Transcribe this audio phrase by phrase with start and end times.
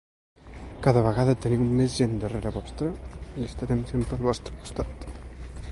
[0.85, 2.89] Cada vegada teniu més gent darrere vostre
[3.43, 5.07] i estarem sempre al vostre costat.